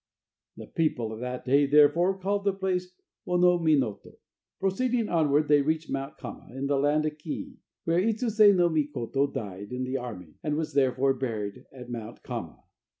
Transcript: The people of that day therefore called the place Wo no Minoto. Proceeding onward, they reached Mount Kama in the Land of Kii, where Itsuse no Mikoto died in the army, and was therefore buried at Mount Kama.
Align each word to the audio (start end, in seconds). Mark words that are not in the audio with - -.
The 0.57 0.65
people 0.65 1.13
of 1.13 1.19
that 1.19 1.45
day 1.45 1.67
therefore 1.67 2.17
called 2.17 2.43
the 2.43 2.53
place 2.53 2.91
Wo 3.23 3.37
no 3.37 3.59
Minoto. 3.59 4.13
Proceeding 4.59 5.09
onward, 5.09 5.47
they 5.47 5.61
reached 5.61 5.91
Mount 5.91 6.17
Kama 6.17 6.47
in 6.55 6.65
the 6.65 6.79
Land 6.79 7.05
of 7.05 7.19
Kii, 7.19 7.57
where 7.83 8.01
Itsuse 8.01 8.55
no 8.55 8.67
Mikoto 8.67 9.27
died 9.31 9.71
in 9.71 9.83
the 9.83 9.97
army, 9.97 10.39
and 10.41 10.55
was 10.57 10.73
therefore 10.73 11.13
buried 11.13 11.67
at 11.71 11.91
Mount 11.91 12.23
Kama. 12.23 12.63